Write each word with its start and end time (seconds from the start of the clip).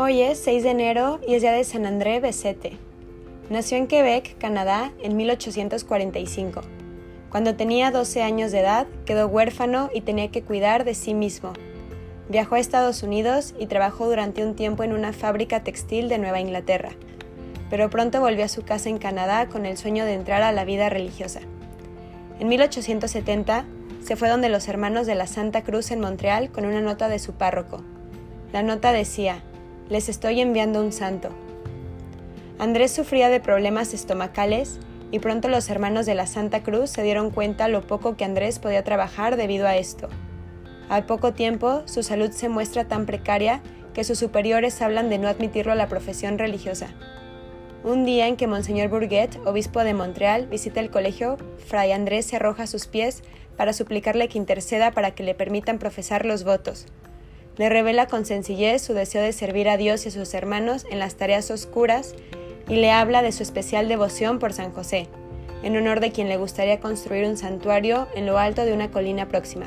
Hoy 0.00 0.22
es 0.22 0.38
6 0.44 0.62
de 0.62 0.70
enero 0.70 1.18
y 1.26 1.34
es 1.34 1.42
día 1.42 1.50
de 1.50 1.64
San 1.64 1.84
André 1.84 2.20
Becete. 2.20 2.78
Nació 3.50 3.78
en 3.78 3.88
Quebec, 3.88 4.38
Canadá, 4.38 4.92
en 5.02 5.16
1845. 5.16 6.60
Cuando 7.30 7.56
tenía 7.56 7.90
12 7.90 8.22
años 8.22 8.52
de 8.52 8.60
edad, 8.60 8.86
quedó 9.06 9.26
huérfano 9.26 9.90
y 9.92 10.02
tenía 10.02 10.30
que 10.30 10.42
cuidar 10.42 10.84
de 10.84 10.94
sí 10.94 11.14
mismo. 11.14 11.52
Viajó 12.28 12.54
a 12.54 12.60
Estados 12.60 13.02
Unidos 13.02 13.56
y 13.58 13.66
trabajó 13.66 14.06
durante 14.06 14.46
un 14.46 14.54
tiempo 14.54 14.84
en 14.84 14.92
una 14.92 15.12
fábrica 15.12 15.64
textil 15.64 16.08
de 16.08 16.18
Nueva 16.18 16.38
Inglaterra, 16.38 16.90
pero 17.68 17.90
pronto 17.90 18.20
volvió 18.20 18.44
a 18.44 18.48
su 18.48 18.62
casa 18.62 18.88
en 18.88 18.98
Canadá 18.98 19.48
con 19.48 19.66
el 19.66 19.76
sueño 19.76 20.04
de 20.04 20.14
entrar 20.14 20.42
a 20.42 20.52
la 20.52 20.64
vida 20.64 20.88
religiosa. 20.90 21.40
En 22.38 22.46
1870 22.46 23.64
se 24.04 24.14
fue 24.14 24.28
donde 24.28 24.48
los 24.48 24.68
hermanos 24.68 25.08
de 25.08 25.16
la 25.16 25.26
Santa 25.26 25.64
Cruz 25.64 25.90
en 25.90 25.98
Montreal 25.98 26.52
con 26.52 26.66
una 26.66 26.82
nota 26.82 27.08
de 27.08 27.18
su 27.18 27.32
párroco. 27.32 27.82
La 28.52 28.62
nota 28.62 28.92
decía, 28.92 29.42
les 29.88 30.08
estoy 30.08 30.40
enviando 30.40 30.80
un 30.80 30.92
santo. 30.92 31.30
Andrés 32.58 32.92
sufría 32.92 33.28
de 33.28 33.40
problemas 33.40 33.94
estomacales 33.94 34.78
y 35.10 35.20
pronto 35.20 35.48
los 35.48 35.70
hermanos 35.70 36.06
de 36.06 36.14
la 36.14 36.26
Santa 36.26 36.62
Cruz 36.62 36.90
se 36.90 37.02
dieron 37.02 37.30
cuenta 37.30 37.68
lo 37.68 37.86
poco 37.86 38.16
que 38.16 38.24
Andrés 38.24 38.58
podía 38.58 38.84
trabajar 38.84 39.36
debido 39.36 39.66
a 39.66 39.76
esto. 39.76 40.08
Al 40.88 41.06
poco 41.06 41.32
tiempo, 41.32 41.82
su 41.86 42.02
salud 42.02 42.30
se 42.30 42.48
muestra 42.48 42.86
tan 42.86 43.06
precaria 43.06 43.62
que 43.94 44.04
sus 44.04 44.18
superiores 44.18 44.80
hablan 44.82 45.08
de 45.08 45.18
no 45.18 45.28
admitirlo 45.28 45.72
a 45.72 45.76
la 45.76 45.88
profesión 45.88 46.38
religiosa. 46.38 46.88
Un 47.84 48.04
día 48.04 48.26
en 48.26 48.36
que 48.36 48.46
Monseñor 48.46 48.88
Bourget, 48.88 49.38
obispo 49.46 49.84
de 49.84 49.94
Montreal, 49.94 50.46
visita 50.48 50.80
el 50.80 50.90
colegio, 50.90 51.36
Fray 51.66 51.92
Andrés 51.92 52.26
se 52.26 52.36
arroja 52.36 52.64
a 52.64 52.66
sus 52.66 52.86
pies 52.86 53.22
para 53.56 53.72
suplicarle 53.72 54.28
que 54.28 54.38
interceda 54.38 54.90
para 54.90 55.12
que 55.12 55.22
le 55.22 55.34
permitan 55.34 55.78
profesar 55.78 56.26
los 56.26 56.44
votos. 56.44 56.86
Le 57.58 57.68
revela 57.68 58.06
con 58.06 58.24
sencillez 58.24 58.80
su 58.82 58.94
deseo 58.94 59.20
de 59.20 59.32
servir 59.32 59.68
a 59.68 59.76
Dios 59.76 60.04
y 60.04 60.08
a 60.08 60.12
sus 60.12 60.32
hermanos 60.32 60.86
en 60.90 61.00
las 61.00 61.16
tareas 61.16 61.50
oscuras 61.50 62.14
y 62.68 62.76
le 62.76 62.92
habla 62.92 63.20
de 63.20 63.32
su 63.32 63.42
especial 63.42 63.88
devoción 63.88 64.38
por 64.38 64.52
San 64.52 64.72
José, 64.72 65.08
en 65.64 65.76
honor 65.76 65.98
de 65.98 66.12
quien 66.12 66.28
le 66.28 66.36
gustaría 66.36 66.78
construir 66.78 67.26
un 67.26 67.36
santuario 67.36 68.06
en 68.14 68.26
lo 68.26 68.38
alto 68.38 68.64
de 68.64 68.72
una 68.72 68.92
colina 68.92 69.26
próxima. 69.26 69.66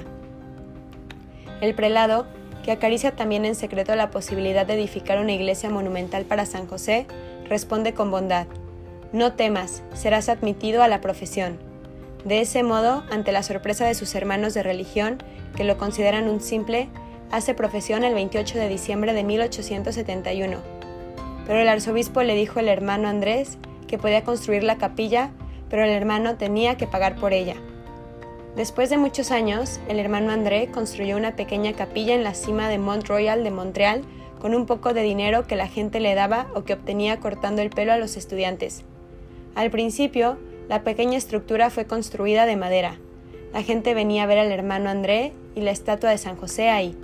El 1.59 1.75
prelado, 1.75 2.27
que 2.63 2.71
acaricia 2.71 3.15
también 3.15 3.43
en 3.43 3.55
secreto 3.55 3.93
la 3.95 4.09
posibilidad 4.09 4.65
de 4.65 4.75
edificar 4.75 5.19
una 5.19 5.33
iglesia 5.33 5.69
monumental 5.69 6.23
para 6.23 6.45
San 6.45 6.67
José, 6.67 7.07
responde 7.49 7.93
con 7.93 8.09
bondad, 8.09 8.47
No 9.11 9.33
temas, 9.33 9.83
serás 9.93 10.29
admitido 10.29 10.81
a 10.81 10.87
la 10.87 11.01
profesión. 11.01 11.59
De 12.23 12.39
ese 12.39 12.63
modo, 12.63 13.03
ante 13.11 13.31
la 13.31 13.43
sorpresa 13.43 13.85
de 13.85 13.95
sus 13.95 14.15
hermanos 14.15 14.53
de 14.53 14.63
religión, 14.63 15.17
que 15.57 15.63
lo 15.65 15.77
consideran 15.77 16.29
un 16.29 16.39
simple, 16.39 16.87
hace 17.31 17.53
profesión 17.53 18.03
el 18.03 18.13
28 18.13 18.57
de 18.57 18.67
diciembre 18.69 19.13
de 19.13 19.23
1871. 19.23 20.57
Pero 21.47 21.59
el 21.59 21.67
arzobispo 21.67 22.23
le 22.23 22.35
dijo 22.35 22.59
al 22.59 22.67
hermano 22.67 23.07
Andrés 23.07 23.57
que 23.87 23.97
podía 23.97 24.23
construir 24.23 24.63
la 24.63 24.77
capilla, 24.77 25.31
pero 25.69 25.83
el 25.83 25.89
hermano 25.89 26.35
tenía 26.35 26.77
que 26.77 26.87
pagar 26.87 27.15
por 27.15 27.33
ella. 27.33 27.55
Después 28.55 28.89
de 28.89 28.97
muchos 28.97 29.31
años, 29.31 29.79
el 29.87 29.99
hermano 29.99 30.31
André 30.31 30.67
construyó 30.67 31.15
una 31.15 31.35
pequeña 31.35 31.73
capilla 31.73 32.15
en 32.15 32.23
la 32.23 32.33
cima 32.33 32.67
de 32.67 32.77
Mont 32.77 33.07
Royal 33.07 33.43
de 33.43 33.51
Montreal 33.51 34.03
con 34.41 34.55
un 34.55 34.65
poco 34.65 34.93
de 34.93 35.03
dinero 35.03 35.47
que 35.47 35.55
la 35.55 35.67
gente 35.67 35.99
le 35.99 36.15
daba 36.15 36.47
o 36.53 36.63
que 36.63 36.73
obtenía 36.73 37.19
cortando 37.19 37.61
el 37.61 37.69
pelo 37.69 37.93
a 37.93 37.97
los 37.97 38.17
estudiantes. 38.17 38.83
Al 39.55 39.71
principio, 39.71 40.37
la 40.67 40.83
pequeña 40.83 41.17
estructura 41.17 41.69
fue 41.69 41.85
construida 41.85 42.45
de 42.45 42.57
madera. 42.57 42.97
La 43.53 43.63
gente 43.63 43.93
venía 43.93 44.23
a 44.23 44.27
ver 44.27 44.39
al 44.39 44.51
hermano 44.51 44.89
André 44.89 45.33
y 45.55 45.61
la 45.61 45.71
estatua 45.71 46.09
de 46.09 46.17
San 46.17 46.35
José 46.35 46.69
ahí. 46.69 46.97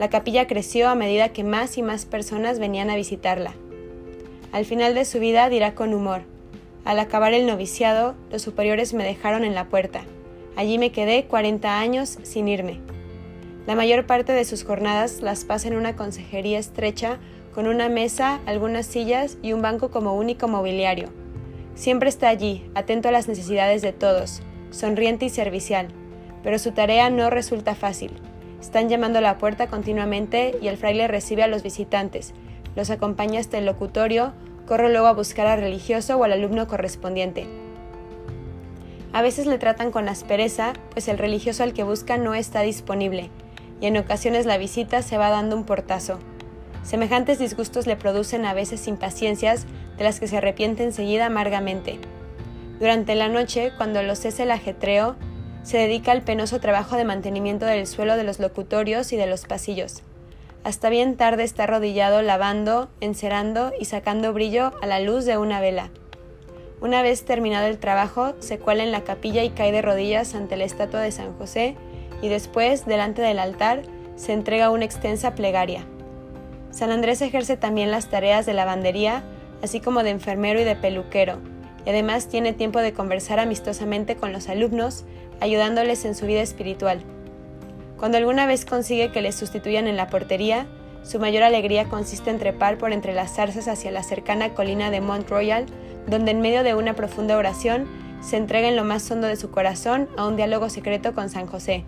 La 0.00 0.08
capilla 0.08 0.46
creció 0.46 0.88
a 0.88 0.94
medida 0.94 1.28
que 1.28 1.44
más 1.44 1.76
y 1.76 1.82
más 1.82 2.06
personas 2.06 2.58
venían 2.58 2.88
a 2.88 2.96
visitarla. 2.96 3.52
Al 4.50 4.64
final 4.64 4.94
de 4.94 5.04
su 5.04 5.20
vida 5.20 5.50
dirá 5.50 5.74
con 5.74 5.92
humor, 5.92 6.22
al 6.86 6.98
acabar 6.98 7.34
el 7.34 7.46
noviciado, 7.46 8.14
los 8.30 8.40
superiores 8.40 8.94
me 8.94 9.04
dejaron 9.04 9.44
en 9.44 9.54
la 9.54 9.66
puerta. 9.66 10.00
Allí 10.56 10.78
me 10.78 10.90
quedé 10.90 11.24
40 11.26 11.78
años 11.78 12.18
sin 12.22 12.48
irme. 12.48 12.80
La 13.66 13.74
mayor 13.74 14.06
parte 14.06 14.32
de 14.32 14.46
sus 14.46 14.64
jornadas 14.64 15.20
las 15.20 15.44
pasa 15.44 15.68
en 15.68 15.76
una 15.76 15.96
consejería 15.96 16.58
estrecha 16.58 17.18
con 17.54 17.66
una 17.66 17.90
mesa, 17.90 18.40
algunas 18.46 18.86
sillas 18.86 19.36
y 19.42 19.52
un 19.52 19.60
banco 19.60 19.90
como 19.90 20.14
único 20.14 20.48
mobiliario. 20.48 21.10
Siempre 21.74 22.08
está 22.08 22.30
allí, 22.30 22.64
atento 22.74 23.10
a 23.10 23.12
las 23.12 23.28
necesidades 23.28 23.82
de 23.82 23.92
todos, 23.92 24.40
sonriente 24.70 25.26
y 25.26 25.28
servicial, 25.28 25.88
pero 26.42 26.58
su 26.58 26.72
tarea 26.72 27.10
no 27.10 27.28
resulta 27.28 27.74
fácil. 27.74 28.12
Están 28.60 28.88
llamando 28.88 29.18
a 29.18 29.22
la 29.22 29.38
puerta 29.38 29.68
continuamente 29.68 30.56
y 30.60 30.68
el 30.68 30.76
fraile 30.76 31.08
recibe 31.08 31.42
a 31.42 31.48
los 31.48 31.62
visitantes, 31.62 32.34
los 32.76 32.90
acompaña 32.90 33.40
hasta 33.40 33.58
el 33.58 33.66
locutorio, 33.66 34.32
corre 34.66 34.90
luego 34.90 35.06
a 35.06 35.12
buscar 35.12 35.46
al 35.46 35.60
religioso 35.60 36.16
o 36.16 36.24
al 36.24 36.32
alumno 36.32 36.68
correspondiente. 36.68 37.46
A 39.12 39.22
veces 39.22 39.46
le 39.46 39.58
tratan 39.58 39.90
con 39.90 40.08
aspereza, 40.08 40.74
pues 40.92 41.08
el 41.08 41.18
religioso 41.18 41.64
al 41.64 41.72
que 41.72 41.82
busca 41.82 42.16
no 42.16 42.34
está 42.34 42.60
disponible, 42.60 43.30
y 43.80 43.86
en 43.86 43.96
ocasiones 43.96 44.46
la 44.46 44.58
visita 44.58 45.02
se 45.02 45.18
va 45.18 45.30
dando 45.30 45.56
un 45.56 45.64
portazo. 45.64 46.20
Semejantes 46.84 47.38
disgustos 47.38 47.86
le 47.86 47.96
producen 47.96 48.44
a 48.44 48.54
veces 48.54 48.86
impaciencias 48.86 49.66
de 49.98 50.04
las 50.04 50.20
que 50.20 50.28
se 50.28 50.36
arrepiente 50.36 50.84
enseguida 50.84 51.26
amargamente. 51.26 51.98
Durante 52.78 53.14
la 53.14 53.28
noche, 53.28 53.72
cuando 53.76 54.02
lo 54.02 54.14
cese 54.14 54.44
el 54.44 54.52
ajetreo, 54.52 55.16
se 55.62 55.78
dedica 55.78 56.12
al 56.12 56.22
penoso 56.22 56.60
trabajo 56.60 56.96
de 56.96 57.04
mantenimiento 57.04 57.66
del 57.66 57.86
suelo 57.86 58.16
de 58.16 58.24
los 58.24 58.38
locutorios 58.40 59.12
y 59.12 59.16
de 59.16 59.26
los 59.26 59.44
pasillos. 59.44 60.02
Hasta 60.64 60.90
bien 60.90 61.16
tarde 61.16 61.44
está 61.44 61.64
arrodillado 61.64 62.22
lavando, 62.22 62.88
encerando 63.00 63.72
y 63.78 63.86
sacando 63.86 64.32
brillo 64.32 64.72
a 64.82 64.86
la 64.86 65.00
luz 65.00 65.24
de 65.24 65.38
una 65.38 65.60
vela. 65.60 65.90
Una 66.80 67.02
vez 67.02 67.24
terminado 67.24 67.66
el 67.66 67.78
trabajo, 67.78 68.34
se 68.40 68.58
cuela 68.58 68.82
en 68.82 68.92
la 68.92 69.04
capilla 69.04 69.42
y 69.42 69.50
cae 69.50 69.72
de 69.72 69.82
rodillas 69.82 70.34
ante 70.34 70.56
la 70.56 70.64
estatua 70.64 71.00
de 71.00 71.12
San 71.12 71.36
José 71.36 71.76
y 72.22 72.28
después, 72.28 72.86
delante 72.86 73.22
del 73.22 73.38
altar, 73.38 73.82
se 74.16 74.32
entrega 74.32 74.70
una 74.70 74.84
extensa 74.84 75.34
plegaria. 75.34 75.84
San 76.70 76.90
Andrés 76.90 77.20
ejerce 77.22 77.56
también 77.56 77.90
las 77.90 78.08
tareas 78.08 78.46
de 78.46 78.54
lavandería, 78.54 79.24
así 79.62 79.80
como 79.80 80.02
de 80.02 80.10
enfermero 80.10 80.60
y 80.60 80.64
de 80.64 80.76
peluquero, 80.76 81.38
y 81.84 81.90
además 81.90 82.28
tiene 82.28 82.52
tiempo 82.52 82.80
de 82.80 82.92
conversar 82.92 83.40
amistosamente 83.40 84.16
con 84.16 84.32
los 84.32 84.48
alumnos, 84.48 85.04
ayudándoles 85.40 86.04
en 86.04 86.14
su 86.14 86.26
vida 86.26 86.42
espiritual. 86.42 87.00
Cuando 87.98 88.18
alguna 88.18 88.46
vez 88.46 88.64
consigue 88.64 89.12
que 89.12 89.20
le 89.20 89.32
sustituyan 89.32 89.86
en 89.86 89.96
la 89.96 90.08
portería, 90.08 90.66
su 91.02 91.18
mayor 91.18 91.42
alegría 91.42 91.86
consiste 91.86 92.30
en 92.30 92.38
trepar 92.38 92.78
por 92.78 92.92
entre 92.92 93.14
las 93.14 93.34
zarzas 93.34 93.68
hacia 93.68 93.90
la 93.90 94.02
cercana 94.02 94.54
colina 94.54 94.90
de 94.90 95.00
Mont 95.00 95.28
Royal, 95.28 95.66
donde 96.06 96.30
en 96.30 96.40
medio 96.40 96.62
de 96.62 96.74
una 96.74 96.94
profunda 96.94 97.36
oración 97.36 97.88
se 98.20 98.36
entrega 98.36 98.68
en 98.68 98.76
lo 98.76 98.84
más 98.84 99.10
hondo 99.10 99.26
de 99.26 99.36
su 99.36 99.50
corazón 99.50 100.08
a 100.16 100.26
un 100.26 100.36
diálogo 100.36 100.68
secreto 100.68 101.14
con 101.14 101.30
San 101.30 101.46
José. 101.46 101.84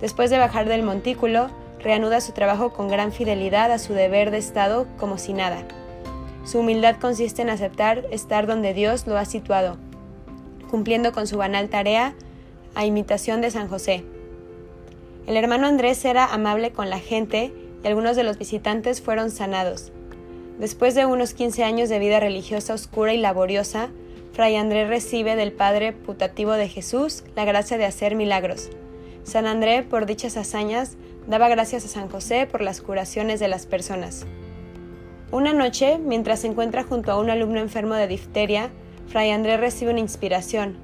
Después 0.00 0.30
de 0.30 0.38
bajar 0.38 0.68
del 0.68 0.82
montículo, 0.82 1.48
reanuda 1.80 2.20
su 2.20 2.32
trabajo 2.32 2.72
con 2.72 2.88
gran 2.88 3.12
fidelidad 3.12 3.70
a 3.70 3.78
su 3.78 3.92
deber 3.92 4.30
de 4.30 4.38
Estado 4.38 4.86
como 4.98 5.18
si 5.18 5.32
nada. 5.32 5.62
Su 6.44 6.60
humildad 6.60 6.96
consiste 7.00 7.42
en 7.42 7.50
aceptar 7.50 8.04
estar 8.10 8.46
donde 8.46 8.74
Dios 8.74 9.06
lo 9.06 9.16
ha 9.16 9.24
situado, 9.24 9.76
cumpliendo 10.70 11.12
con 11.12 11.26
su 11.26 11.36
banal 11.36 11.68
tarea 11.68 12.14
a 12.74 12.86
imitación 12.86 13.40
de 13.40 13.50
San 13.50 13.68
José. 13.68 14.04
El 15.26 15.36
hermano 15.36 15.66
Andrés 15.66 16.04
era 16.04 16.26
amable 16.26 16.72
con 16.72 16.90
la 16.90 16.98
gente 16.98 17.52
y 17.82 17.86
algunos 17.86 18.16
de 18.16 18.24
los 18.24 18.38
visitantes 18.38 19.00
fueron 19.00 19.30
sanados. 19.30 19.92
Después 20.58 20.94
de 20.94 21.06
unos 21.06 21.34
15 21.34 21.64
años 21.64 21.88
de 21.88 21.98
vida 21.98 22.20
religiosa 22.20 22.74
oscura 22.74 23.14
y 23.14 23.18
laboriosa, 23.18 23.88
Fray 24.32 24.56
Andrés 24.56 24.88
recibe 24.88 25.36
del 25.36 25.52
Padre 25.52 25.92
putativo 25.92 26.52
de 26.52 26.68
Jesús 26.68 27.24
la 27.36 27.44
gracia 27.44 27.78
de 27.78 27.84
hacer 27.84 28.14
milagros. 28.14 28.70
San 29.24 29.46
André, 29.46 29.82
por 29.82 30.06
dichas 30.06 30.36
hazañas, 30.36 30.96
daba 31.26 31.48
gracias 31.48 31.84
a 31.84 31.88
San 31.88 32.08
José 32.08 32.46
por 32.46 32.60
las 32.60 32.80
curaciones 32.80 33.40
de 33.40 33.48
las 33.48 33.66
personas. 33.66 34.26
Una 35.30 35.52
noche, 35.52 35.98
mientras 35.98 36.40
se 36.40 36.48
encuentra 36.48 36.82
junto 36.82 37.12
a 37.12 37.18
un 37.18 37.30
alumno 37.30 37.60
enfermo 37.60 37.94
de 37.94 38.08
difteria, 38.08 38.70
Fray 39.08 39.30
Andrés 39.30 39.60
recibe 39.60 39.90
una 39.90 40.00
inspiración. 40.00 40.76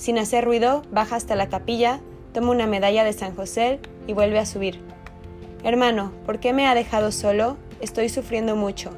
Sin 0.00 0.16
hacer 0.16 0.46
ruido, 0.46 0.80
baja 0.90 1.16
hasta 1.16 1.36
la 1.36 1.50
capilla, 1.50 2.00
toma 2.32 2.52
una 2.52 2.66
medalla 2.66 3.04
de 3.04 3.12
San 3.12 3.36
José 3.36 3.80
y 4.06 4.14
vuelve 4.14 4.38
a 4.38 4.46
subir. 4.46 4.80
Hermano, 5.62 6.10
¿por 6.24 6.40
qué 6.40 6.54
me 6.54 6.66
ha 6.66 6.74
dejado 6.74 7.12
solo? 7.12 7.58
Estoy 7.82 8.08
sufriendo 8.08 8.56
mucho. 8.56 8.92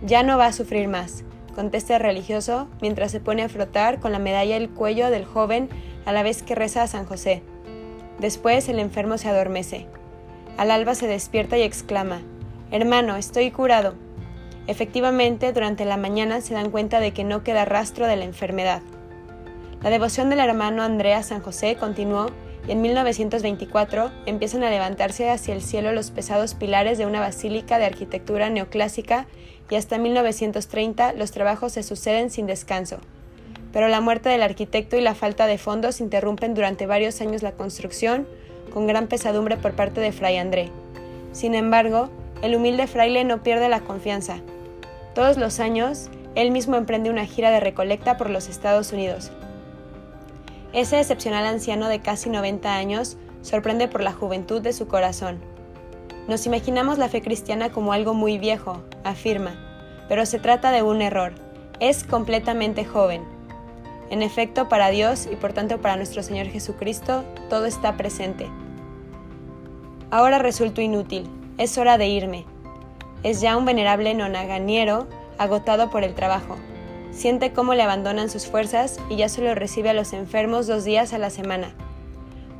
Ya 0.00 0.22
no 0.22 0.38
va 0.38 0.46
a 0.46 0.52
sufrir 0.54 0.88
más, 0.88 1.24
contesta 1.54 1.96
el 1.96 2.00
religioso 2.00 2.68
mientras 2.80 3.10
se 3.10 3.20
pone 3.20 3.42
a 3.42 3.50
frotar 3.50 4.00
con 4.00 4.12
la 4.12 4.18
medalla 4.18 4.56
el 4.56 4.70
cuello 4.70 5.10
del 5.10 5.26
joven 5.26 5.68
a 6.06 6.12
la 6.12 6.22
vez 6.22 6.42
que 6.42 6.54
reza 6.54 6.82
a 6.82 6.86
San 6.86 7.04
José. 7.04 7.42
Después 8.18 8.70
el 8.70 8.78
enfermo 8.78 9.18
se 9.18 9.28
adormece. 9.28 9.86
Al 10.56 10.70
alba 10.70 10.94
se 10.94 11.06
despierta 11.06 11.58
y 11.58 11.62
exclama, 11.62 12.22
Hermano, 12.70 13.16
estoy 13.16 13.50
curado. 13.50 13.92
Efectivamente, 14.68 15.52
durante 15.52 15.84
la 15.84 15.98
mañana 15.98 16.40
se 16.40 16.54
dan 16.54 16.70
cuenta 16.70 16.98
de 16.98 17.12
que 17.12 17.24
no 17.24 17.44
queda 17.44 17.66
rastro 17.66 18.06
de 18.06 18.16
la 18.16 18.24
enfermedad. 18.24 18.80
La 19.84 19.90
devoción 19.90 20.30
del 20.30 20.38
hermano 20.38 20.82
Andrea 20.82 21.22
San 21.22 21.42
José 21.42 21.76
continuó 21.76 22.30
y 22.66 22.72
en 22.72 22.80
1924 22.80 24.10
empiezan 24.24 24.62
a 24.62 24.70
levantarse 24.70 25.28
hacia 25.28 25.52
el 25.52 25.60
cielo 25.60 25.92
los 25.92 26.10
pesados 26.10 26.54
pilares 26.54 26.96
de 26.96 27.04
una 27.04 27.20
basílica 27.20 27.76
de 27.76 27.84
arquitectura 27.84 28.48
neoclásica 28.48 29.26
y 29.68 29.74
hasta 29.74 29.98
1930 29.98 31.12
los 31.12 31.32
trabajos 31.32 31.72
se 31.72 31.82
suceden 31.82 32.30
sin 32.30 32.46
descanso. 32.46 32.96
Pero 33.74 33.88
la 33.88 34.00
muerte 34.00 34.30
del 34.30 34.42
arquitecto 34.42 34.96
y 34.96 35.02
la 35.02 35.14
falta 35.14 35.46
de 35.46 35.58
fondos 35.58 36.00
interrumpen 36.00 36.54
durante 36.54 36.86
varios 36.86 37.20
años 37.20 37.42
la 37.42 37.52
construcción, 37.52 38.26
con 38.72 38.86
gran 38.86 39.06
pesadumbre 39.06 39.58
por 39.58 39.72
parte 39.72 40.00
de 40.00 40.12
Fray 40.12 40.38
André. 40.38 40.70
Sin 41.32 41.54
embargo, 41.54 42.08
el 42.40 42.56
humilde 42.56 42.86
fraile 42.86 43.24
no 43.24 43.42
pierde 43.42 43.68
la 43.68 43.80
confianza. 43.80 44.38
Todos 45.14 45.36
los 45.36 45.60
años, 45.60 46.08
él 46.36 46.52
mismo 46.52 46.76
emprende 46.76 47.10
una 47.10 47.26
gira 47.26 47.50
de 47.50 47.60
recolecta 47.60 48.16
por 48.16 48.30
los 48.30 48.48
Estados 48.48 48.90
Unidos. 48.90 49.30
Ese 50.74 50.98
excepcional 50.98 51.46
anciano 51.46 51.88
de 51.88 52.00
casi 52.00 52.28
90 52.28 52.74
años 52.74 53.16
sorprende 53.42 53.86
por 53.86 54.02
la 54.02 54.12
juventud 54.12 54.60
de 54.60 54.72
su 54.72 54.88
corazón. 54.88 55.38
Nos 56.26 56.46
imaginamos 56.46 56.98
la 56.98 57.08
fe 57.08 57.22
cristiana 57.22 57.70
como 57.70 57.92
algo 57.92 58.12
muy 58.12 58.38
viejo, 58.38 58.82
afirma, 59.04 59.54
pero 60.08 60.26
se 60.26 60.40
trata 60.40 60.72
de 60.72 60.82
un 60.82 61.00
error. 61.00 61.32
Es 61.78 62.02
completamente 62.02 62.84
joven. 62.84 63.22
En 64.10 64.20
efecto, 64.20 64.68
para 64.68 64.90
Dios 64.90 65.28
y 65.30 65.36
por 65.36 65.52
tanto 65.52 65.80
para 65.80 65.94
nuestro 65.94 66.24
Señor 66.24 66.46
Jesucristo, 66.48 67.24
todo 67.48 67.66
está 67.66 67.96
presente. 67.96 68.48
Ahora 70.10 70.40
resulto 70.40 70.80
inútil, 70.80 71.30
es 71.56 71.78
hora 71.78 71.98
de 71.98 72.08
irme. 72.08 72.46
Es 73.22 73.40
ya 73.40 73.56
un 73.56 73.64
venerable 73.64 74.12
nonaganiero 74.14 75.06
agotado 75.38 75.88
por 75.90 76.02
el 76.02 76.14
trabajo. 76.14 76.56
Siente 77.14 77.52
cómo 77.52 77.74
le 77.74 77.82
abandonan 77.82 78.28
sus 78.28 78.46
fuerzas 78.46 78.98
y 79.08 79.16
ya 79.16 79.28
solo 79.28 79.54
recibe 79.54 79.88
a 79.90 79.94
los 79.94 80.12
enfermos 80.12 80.66
dos 80.66 80.84
días 80.84 81.12
a 81.12 81.18
la 81.18 81.30
semana. 81.30 81.72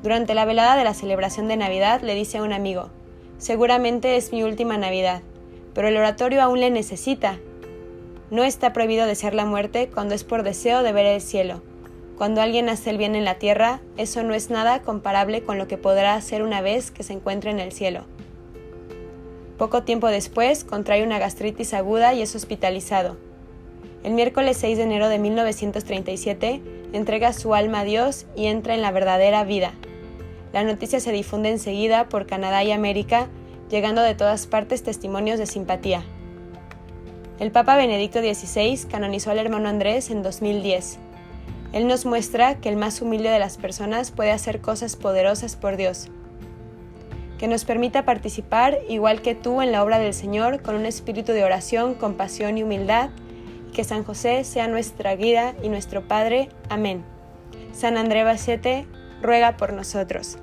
Durante 0.02 0.32
la 0.34 0.44
velada 0.44 0.76
de 0.76 0.84
la 0.84 0.94
celebración 0.94 1.48
de 1.48 1.56
Navidad 1.56 2.02
le 2.02 2.14
dice 2.14 2.38
a 2.38 2.42
un 2.42 2.52
amigo, 2.52 2.90
seguramente 3.38 4.16
es 4.16 4.32
mi 4.32 4.44
última 4.44 4.78
Navidad, 4.78 5.22
pero 5.74 5.88
el 5.88 5.96
oratorio 5.96 6.40
aún 6.40 6.60
le 6.60 6.70
necesita. 6.70 7.38
No 8.30 8.44
está 8.44 8.72
prohibido 8.72 9.06
desear 9.06 9.34
la 9.34 9.44
muerte 9.44 9.90
cuando 9.92 10.14
es 10.14 10.22
por 10.22 10.44
deseo 10.44 10.82
de 10.82 10.92
ver 10.92 11.06
el 11.06 11.20
cielo. 11.20 11.60
Cuando 12.16 12.40
alguien 12.40 12.68
hace 12.68 12.90
el 12.90 12.96
bien 12.98 13.16
en 13.16 13.24
la 13.24 13.40
tierra, 13.40 13.80
eso 13.96 14.22
no 14.22 14.34
es 14.34 14.50
nada 14.50 14.82
comparable 14.82 15.42
con 15.42 15.58
lo 15.58 15.66
que 15.66 15.78
podrá 15.78 16.14
hacer 16.14 16.42
una 16.42 16.60
vez 16.60 16.92
que 16.92 17.02
se 17.02 17.12
encuentre 17.12 17.50
en 17.50 17.58
el 17.58 17.72
cielo. 17.72 18.04
Poco 19.58 19.82
tiempo 19.82 20.06
después 20.06 20.62
contrae 20.62 21.02
una 21.02 21.18
gastritis 21.18 21.74
aguda 21.74 22.14
y 22.14 22.22
es 22.22 22.36
hospitalizado. 22.36 23.16
El 24.04 24.12
miércoles 24.12 24.58
6 24.58 24.76
de 24.76 24.82
enero 24.84 25.08
de 25.08 25.18
1937 25.18 26.60
entrega 26.92 27.32
su 27.32 27.54
alma 27.54 27.80
a 27.80 27.84
Dios 27.84 28.26
y 28.36 28.46
entra 28.46 28.74
en 28.74 28.82
la 28.82 28.92
verdadera 28.92 29.44
vida. 29.44 29.72
La 30.52 30.62
noticia 30.62 31.00
se 31.00 31.10
difunde 31.10 31.48
enseguida 31.48 32.10
por 32.10 32.26
Canadá 32.26 32.62
y 32.62 32.70
América, 32.70 33.28
llegando 33.70 34.02
de 34.02 34.14
todas 34.14 34.46
partes 34.46 34.82
testimonios 34.82 35.38
de 35.38 35.46
simpatía. 35.46 36.04
El 37.40 37.50
Papa 37.50 37.76
Benedicto 37.76 38.20
XVI 38.20 38.78
canonizó 38.90 39.30
al 39.30 39.38
hermano 39.38 39.70
Andrés 39.70 40.10
en 40.10 40.22
2010. 40.22 40.98
Él 41.72 41.86
nos 41.88 42.04
muestra 42.04 42.60
que 42.60 42.68
el 42.68 42.76
más 42.76 43.00
humilde 43.00 43.30
de 43.30 43.38
las 43.38 43.56
personas 43.56 44.10
puede 44.10 44.32
hacer 44.32 44.60
cosas 44.60 44.96
poderosas 44.96 45.56
por 45.56 45.78
Dios 45.78 46.10
que 47.38 47.48
nos 47.48 47.64
permita 47.64 48.04
participar, 48.04 48.78
igual 48.88 49.20
que 49.20 49.34
tú, 49.34 49.60
en 49.60 49.72
la 49.72 49.82
obra 49.82 49.98
del 49.98 50.14
Señor, 50.14 50.62
con 50.62 50.76
un 50.76 50.86
espíritu 50.86 51.32
de 51.32 51.44
oración, 51.44 51.94
compasión 51.94 52.56
y 52.56 52.62
humildad, 52.62 53.10
que 53.74 53.84
San 53.84 54.04
José 54.04 54.44
sea 54.44 54.68
nuestra 54.68 55.14
guía 55.14 55.54
y 55.62 55.68
nuestro 55.68 56.08
Padre. 56.08 56.48
Amén. 56.70 57.04
San 57.72 57.98
André 57.98 58.24
Bacete, 58.24 58.86
ruega 59.20 59.58
por 59.58 59.74
nosotros. 59.74 60.38